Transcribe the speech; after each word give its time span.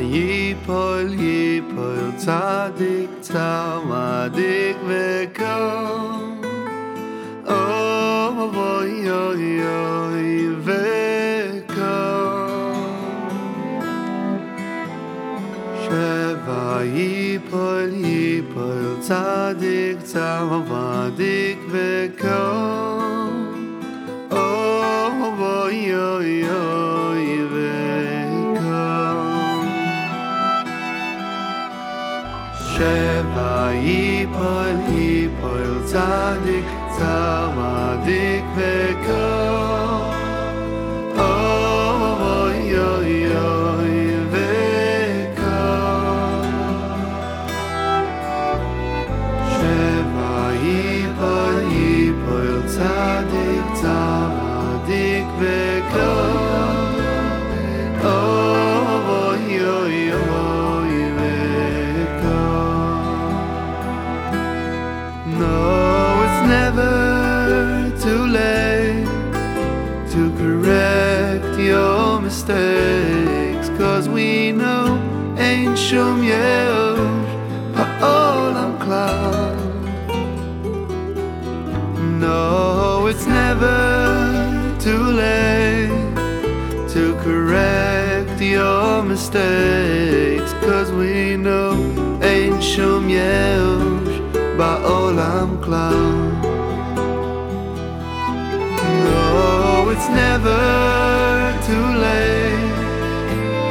yipol 0.00 1.08
yipol 1.14 2.12
tzadik 2.18 3.10
tzamadik 3.22 4.76
vekom 4.88 6.40
Oh, 7.46 8.50
oy, 8.56 9.10
oy, 9.10 9.44
oy, 9.62 10.32
vekom 10.66 11.84
Sheva 15.82 16.82
yipol 16.96 17.90
yipol 17.94 18.84
tzadik 19.04 19.98
tzamadik 20.02 21.60
vekom 21.70 22.73
Ipol, 34.34 34.76
Ipol, 34.90 35.86
Zadig, 35.86 36.64
Zawadig, 36.98 38.42
Weg. 38.56 38.93
Mistakes. 72.34 73.68
Cause 73.78 74.08
we 74.08 74.50
know 74.50 74.98
ain't 75.38 75.78
yeush 75.78 76.26
ha'olam 77.76 78.72
klal. 78.82 79.54
No, 82.18 83.06
it's 83.06 83.26
never 83.28 83.78
too 84.80 85.04
late 85.22 85.94
to 86.92 87.14
correct 87.22 88.40
your 88.40 89.04
mistakes. 89.04 90.52
Cause 90.66 90.90
we 90.90 91.36
know 91.36 91.70
ain't 92.20 92.56
yeush 92.56 94.16
ba'olam 94.58 95.50
klal. 95.64 96.02
No, 99.04 99.88
it's 99.90 100.08
never 100.08 101.43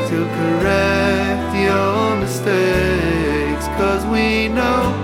to 0.09 0.17
correct 0.37 1.51
your 1.67 2.15
mistakes. 2.23 3.65
Cause 3.79 4.05
we 4.05 4.47
know 4.49 5.03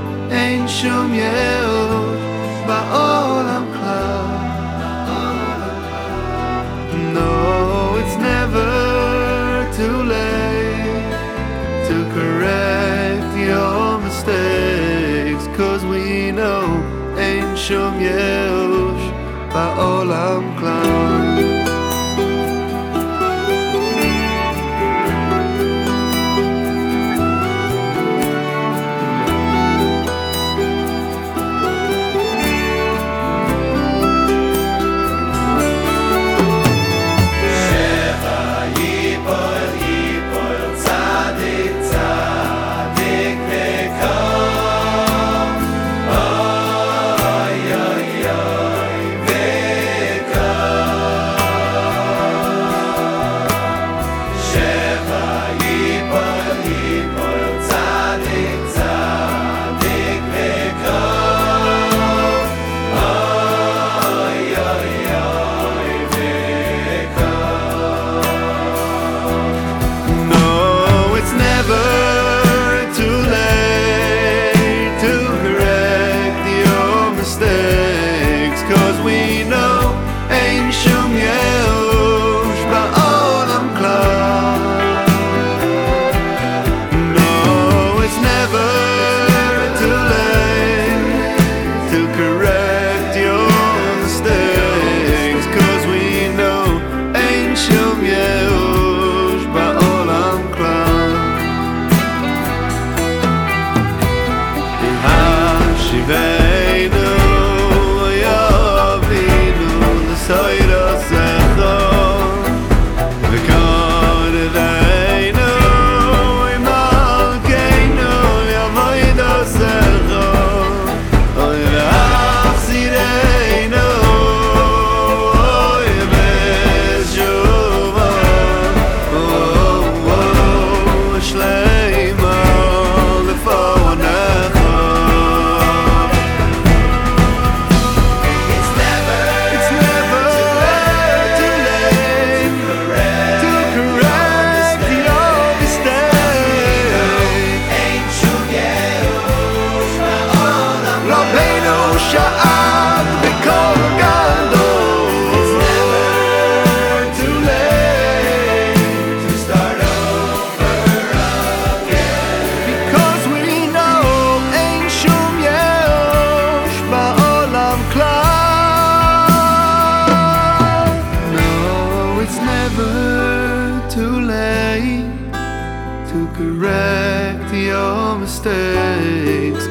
shum 0.79 1.11
yeush 1.11 2.57
ba'olam 2.69 3.65
klal. 3.75 4.27
No, 7.17 7.33
it's 8.01 8.17
never 8.29 8.71
too 9.77 9.97
late 10.15 11.11
to 11.87 11.97
correct 12.15 13.31
your 13.49 13.97
mistakes. 14.05 15.45
Cause 15.57 15.83
we 15.91 16.31
know. 16.31 16.69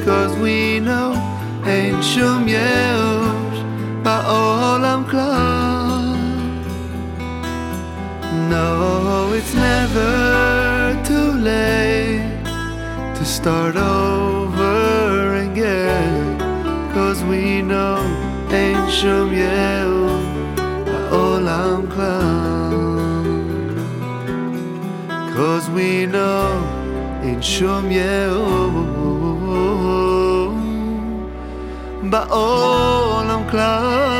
Cause 0.08 0.34
we 0.38 0.80
know 0.80 1.12
ain't 1.66 2.02
shum 2.02 2.46
yeush 2.46 3.58
ba'olam 4.02 5.04
klal. 5.10 6.16
No, 8.48 9.32
it's 9.38 9.54
never 9.54 10.96
too 11.04 11.32
late 11.50 12.24
to 13.16 13.24
start 13.24 13.76
over 13.76 15.36
again. 15.46 16.38
Cause 16.94 17.22
we 17.24 17.60
know 17.60 17.98
ain't 18.50 18.90
shum 18.90 19.28
yehu 19.42 20.08
ha'olam 20.92 21.86
klal. 21.94 22.80
Cause 25.36 25.68
we 25.68 26.06
know 26.06 26.48
ain't 27.22 27.44
shum 27.44 27.90
yehu 27.90 29.07
בעולם 32.10 33.48
כלל. 33.50 34.17